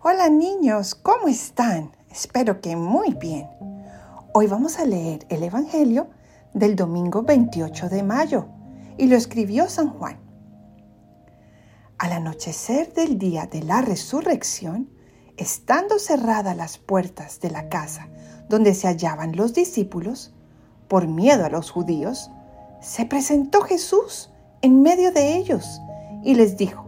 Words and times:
Hola 0.00 0.28
niños, 0.28 0.94
¿cómo 0.94 1.26
están? 1.26 1.90
Espero 2.08 2.60
que 2.60 2.76
muy 2.76 3.14
bien. 3.14 3.48
Hoy 4.32 4.46
vamos 4.46 4.78
a 4.78 4.84
leer 4.84 5.26
el 5.28 5.42
Evangelio 5.42 6.08
del 6.54 6.76
domingo 6.76 7.22
28 7.22 7.88
de 7.88 8.04
mayo 8.04 8.46
y 8.96 9.08
lo 9.08 9.16
escribió 9.16 9.68
San 9.68 9.88
Juan. 9.90 10.20
Al 11.98 12.12
anochecer 12.12 12.92
del 12.92 13.18
día 13.18 13.46
de 13.46 13.64
la 13.64 13.82
resurrección, 13.82 14.88
estando 15.36 15.98
cerradas 15.98 16.56
las 16.56 16.78
puertas 16.78 17.40
de 17.40 17.50
la 17.50 17.68
casa 17.68 18.06
donde 18.48 18.74
se 18.74 18.86
hallaban 18.86 19.34
los 19.34 19.52
discípulos, 19.52 20.32
por 20.86 21.08
miedo 21.08 21.44
a 21.44 21.50
los 21.50 21.72
judíos, 21.72 22.30
se 22.80 23.04
presentó 23.04 23.62
Jesús 23.62 24.30
en 24.62 24.80
medio 24.80 25.10
de 25.10 25.34
ellos 25.34 25.80
y 26.22 26.36
les 26.36 26.56
dijo, 26.56 26.87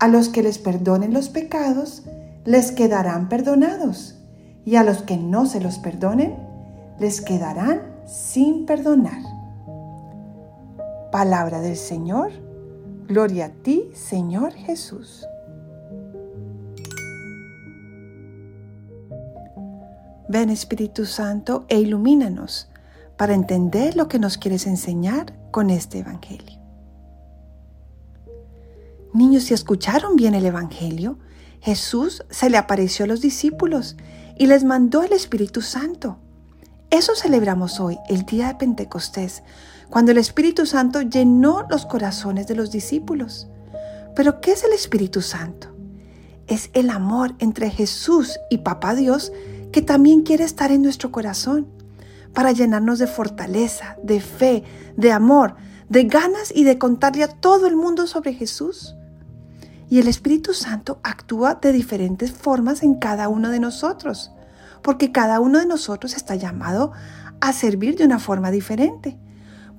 A 0.00 0.08
los 0.08 0.30
que 0.30 0.42
les 0.42 0.58
perdonen 0.58 1.12
los 1.12 1.28
pecados, 1.28 2.04
les 2.46 2.72
quedarán 2.72 3.28
perdonados, 3.28 4.18
y 4.64 4.76
a 4.76 4.82
los 4.82 5.02
que 5.02 5.18
no 5.18 5.44
se 5.44 5.60
los 5.60 5.78
perdonen, 5.78 6.36
les 6.98 7.20
quedarán 7.20 7.82
sin 8.06 8.64
perdonar. 8.64 9.20
Palabra 11.12 11.60
del 11.60 11.76
Señor, 11.76 12.30
gloria 13.08 13.46
a 13.46 13.48
ti, 13.50 13.90
Señor 13.92 14.54
Jesús. 14.54 15.26
Ven 20.30 20.48
Espíritu 20.48 21.04
Santo 21.04 21.66
e 21.68 21.78
ilumínanos 21.78 22.70
para 23.18 23.34
entender 23.34 23.96
lo 23.96 24.08
que 24.08 24.18
nos 24.18 24.38
quieres 24.38 24.66
enseñar 24.66 25.34
con 25.50 25.68
este 25.68 25.98
Evangelio. 25.98 26.59
Niños, 29.12 29.44
si 29.44 29.54
escucharon 29.54 30.16
bien 30.16 30.34
el 30.34 30.46
Evangelio, 30.46 31.18
Jesús 31.60 32.24
se 32.30 32.48
le 32.48 32.56
apareció 32.56 33.04
a 33.04 33.08
los 33.08 33.20
discípulos 33.20 33.96
y 34.38 34.46
les 34.46 34.64
mandó 34.64 35.02
el 35.02 35.12
Espíritu 35.12 35.62
Santo. 35.62 36.18
Eso 36.90 37.14
celebramos 37.14 37.80
hoy, 37.80 37.98
el 38.08 38.24
día 38.24 38.48
de 38.48 38.54
Pentecostés, 38.54 39.42
cuando 39.90 40.12
el 40.12 40.18
Espíritu 40.18 40.64
Santo 40.64 41.02
llenó 41.02 41.66
los 41.68 41.86
corazones 41.86 42.46
de 42.46 42.54
los 42.54 42.70
discípulos. 42.70 43.48
Pero 44.14 44.40
¿qué 44.40 44.52
es 44.52 44.64
el 44.64 44.72
Espíritu 44.72 45.22
Santo? 45.22 45.68
Es 46.46 46.70
el 46.72 46.90
amor 46.90 47.34
entre 47.38 47.70
Jesús 47.70 48.38
y 48.48 48.58
Papá 48.58 48.94
Dios 48.94 49.32
que 49.72 49.82
también 49.82 50.22
quiere 50.22 50.44
estar 50.44 50.72
en 50.72 50.82
nuestro 50.82 51.12
corazón 51.12 51.68
para 52.32 52.52
llenarnos 52.52 52.98
de 52.98 53.06
fortaleza, 53.06 53.96
de 54.02 54.20
fe, 54.20 54.64
de 54.96 55.12
amor, 55.12 55.56
de 55.88 56.04
ganas 56.04 56.52
y 56.54 56.64
de 56.64 56.78
contarle 56.78 57.24
a 57.24 57.28
todo 57.28 57.66
el 57.66 57.76
mundo 57.76 58.06
sobre 58.06 58.34
Jesús. 58.34 58.96
Y 59.90 59.98
el 59.98 60.06
Espíritu 60.06 60.54
Santo 60.54 61.00
actúa 61.02 61.56
de 61.56 61.72
diferentes 61.72 62.30
formas 62.30 62.84
en 62.84 62.94
cada 62.94 63.28
uno 63.28 63.50
de 63.50 63.58
nosotros, 63.58 64.30
porque 64.82 65.10
cada 65.10 65.40
uno 65.40 65.58
de 65.58 65.66
nosotros 65.66 66.14
está 66.14 66.36
llamado 66.36 66.92
a 67.40 67.52
servir 67.52 67.96
de 67.96 68.04
una 68.04 68.20
forma 68.20 68.52
diferente. 68.52 69.18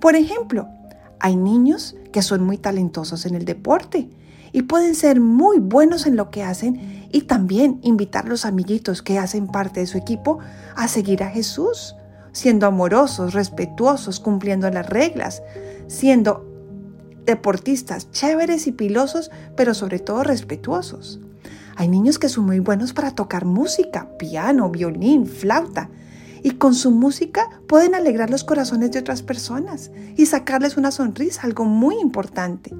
Por 0.01 0.17
ejemplo, 0.17 0.67
hay 1.21 1.37
niños 1.37 1.95
que 2.11 2.21
son 2.21 2.43
muy 2.43 2.57
talentosos 2.57 3.25
en 3.25 3.35
el 3.35 3.45
deporte 3.45 4.09
y 4.51 4.63
pueden 4.63 4.95
ser 4.95 5.21
muy 5.21 5.59
buenos 5.59 6.05
en 6.05 6.17
lo 6.17 6.29
que 6.29 6.43
hacen 6.43 7.07
y 7.09 7.21
también 7.21 7.79
invitar 7.81 8.25
a 8.25 8.29
los 8.29 8.43
amiguitos 8.43 9.01
que 9.01 9.17
hacen 9.17 9.47
parte 9.47 9.79
de 9.79 9.87
su 9.87 9.97
equipo 9.97 10.39
a 10.75 10.89
seguir 10.89 11.23
a 11.23 11.29
Jesús, 11.29 11.95
siendo 12.33 12.67
amorosos, 12.67 13.33
respetuosos, 13.33 14.19
cumpliendo 14.19 14.69
las 14.69 14.89
reglas, 14.89 15.41
siendo 15.87 16.50
deportistas 17.25 18.11
chéveres 18.11 18.67
y 18.67 18.71
pilosos, 18.71 19.31
pero 19.55 19.73
sobre 19.73 19.99
todo 19.99 20.23
respetuosos. 20.23 21.19
Hay 21.75 21.87
niños 21.87 22.19
que 22.19 22.29
son 22.29 22.45
muy 22.45 22.59
buenos 22.59 22.93
para 22.93 23.15
tocar 23.15 23.45
música, 23.45 24.09
piano, 24.17 24.69
violín, 24.69 25.25
flauta, 25.25 25.89
y 26.43 26.51
con 26.51 26.73
su 26.73 26.91
música 26.91 27.49
pueden 27.67 27.95
alegrar 27.95 28.29
los 28.29 28.43
corazones 28.43 28.91
de 28.91 28.99
otras 28.99 29.21
personas 29.21 29.91
y 30.17 30.25
sacarles 30.25 30.77
una 30.77 30.91
sonrisa, 30.91 31.41
algo 31.43 31.65
muy 31.65 31.99
importante. 31.99 32.75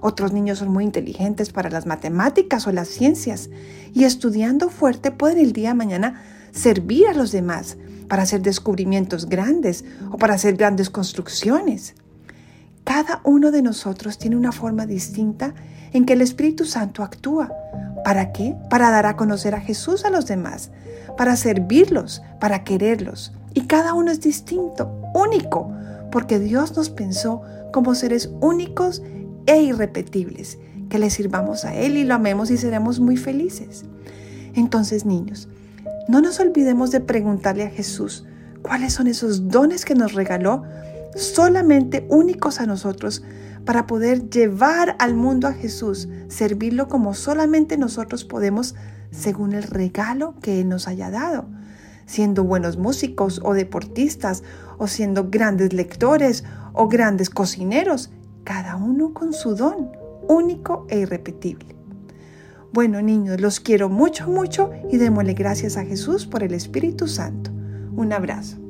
Otros 0.00 0.32
niños 0.32 0.58
son 0.58 0.68
muy 0.68 0.84
inteligentes 0.84 1.50
para 1.50 1.70
las 1.70 1.86
matemáticas 1.86 2.66
o 2.66 2.72
las 2.72 2.88
ciencias 2.88 3.50
y 3.94 4.04
estudiando 4.04 4.68
fuerte 4.68 5.10
pueden 5.10 5.38
el 5.38 5.52
día 5.52 5.70
de 5.70 5.74
mañana 5.74 6.22
servir 6.52 7.06
a 7.08 7.14
los 7.14 7.32
demás 7.32 7.76
para 8.08 8.22
hacer 8.22 8.42
descubrimientos 8.42 9.28
grandes 9.28 9.84
o 10.10 10.16
para 10.16 10.34
hacer 10.34 10.56
grandes 10.56 10.90
construcciones. 10.90 11.94
Cada 12.88 13.20
uno 13.22 13.50
de 13.50 13.60
nosotros 13.60 14.16
tiene 14.16 14.34
una 14.34 14.50
forma 14.50 14.86
distinta 14.86 15.52
en 15.92 16.06
que 16.06 16.14
el 16.14 16.22
Espíritu 16.22 16.64
Santo 16.64 17.02
actúa. 17.02 17.52
¿Para 18.02 18.32
qué? 18.32 18.56
Para 18.70 18.90
dar 18.90 19.04
a 19.04 19.14
conocer 19.14 19.54
a 19.54 19.60
Jesús 19.60 20.06
a 20.06 20.10
los 20.10 20.24
demás, 20.24 20.70
para 21.18 21.36
servirlos, 21.36 22.22
para 22.40 22.64
quererlos. 22.64 23.34
Y 23.52 23.66
cada 23.66 23.92
uno 23.92 24.10
es 24.10 24.22
distinto, 24.22 24.90
único, 25.14 25.70
porque 26.10 26.38
Dios 26.38 26.78
nos 26.78 26.88
pensó 26.88 27.42
como 27.74 27.94
seres 27.94 28.30
únicos 28.40 29.02
e 29.44 29.60
irrepetibles, 29.60 30.56
que 30.88 30.98
le 30.98 31.10
sirvamos 31.10 31.66
a 31.66 31.74
Él 31.74 31.98
y 31.98 32.04
lo 32.04 32.14
amemos 32.14 32.50
y 32.50 32.56
seremos 32.56 33.00
muy 33.00 33.18
felices. 33.18 33.84
Entonces, 34.54 35.04
niños, 35.04 35.46
no 36.08 36.22
nos 36.22 36.40
olvidemos 36.40 36.90
de 36.90 37.00
preguntarle 37.00 37.64
a 37.64 37.70
Jesús 37.70 38.24
cuáles 38.62 38.94
son 38.94 39.08
esos 39.08 39.48
dones 39.48 39.84
que 39.84 39.94
nos 39.94 40.14
regaló 40.14 40.64
solamente 41.18 42.06
únicos 42.08 42.60
a 42.60 42.66
nosotros 42.66 43.22
para 43.64 43.86
poder 43.86 44.30
llevar 44.30 44.96
al 44.98 45.14
mundo 45.14 45.48
a 45.48 45.52
Jesús, 45.52 46.08
servirlo 46.28 46.88
como 46.88 47.12
solamente 47.14 47.76
nosotros 47.76 48.24
podemos 48.24 48.74
según 49.10 49.52
el 49.52 49.64
regalo 49.64 50.34
que 50.40 50.60
Él 50.60 50.68
nos 50.68 50.88
haya 50.88 51.10
dado, 51.10 51.46
siendo 52.06 52.44
buenos 52.44 52.78
músicos 52.78 53.40
o 53.44 53.54
deportistas, 53.54 54.42
o 54.78 54.86
siendo 54.86 55.28
grandes 55.28 55.72
lectores 55.72 56.44
o 56.72 56.88
grandes 56.88 57.30
cocineros, 57.30 58.10
cada 58.44 58.76
uno 58.76 59.12
con 59.12 59.32
su 59.32 59.54
don, 59.54 59.90
único 60.28 60.86
e 60.88 61.00
irrepetible. 61.00 61.74
Bueno 62.72 63.02
niños, 63.02 63.40
los 63.40 63.60
quiero 63.60 63.88
mucho, 63.88 64.28
mucho 64.28 64.70
y 64.90 64.98
démosle 64.98 65.34
gracias 65.34 65.76
a 65.76 65.84
Jesús 65.84 66.26
por 66.26 66.42
el 66.42 66.54
Espíritu 66.54 67.08
Santo. 67.08 67.50
Un 67.96 68.12
abrazo. 68.12 68.67